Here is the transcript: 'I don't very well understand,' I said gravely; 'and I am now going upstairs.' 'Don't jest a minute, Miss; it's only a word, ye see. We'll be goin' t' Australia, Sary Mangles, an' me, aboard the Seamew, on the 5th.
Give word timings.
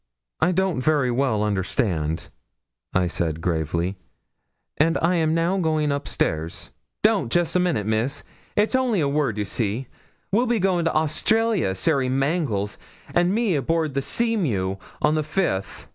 'I 0.39 0.53
don't 0.53 0.81
very 0.81 1.11
well 1.11 1.43
understand,' 1.43 2.29
I 2.91 3.05
said 3.05 3.39
gravely; 3.39 3.97
'and 4.77 4.97
I 4.99 5.13
am 5.17 5.35
now 5.35 5.59
going 5.59 5.91
upstairs.' 5.91 6.71
'Don't 7.03 7.31
jest 7.31 7.55
a 7.55 7.59
minute, 7.59 7.85
Miss; 7.85 8.23
it's 8.55 8.73
only 8.73 8.99
a 8.99 9.07
word, 9.07 9.37
ye 9.37 9.43
see. 9.43 9.85
We'll 10.31 10.47
be 10.47 10.57
goin' 10.57 10.85
t' 10.85 10.89
Australia, 10.89 11.75
Sary 11.75 12.09
Mangles, 12.09 12.79
an' 13.13 13.31
me, 13.31 13.53
aboard 13.53 13.93
the 13.93 14.01
Seamew, 14.01 14.77
on 15.03 15.13
the 15.13 15.21
5th. 15.21 15.85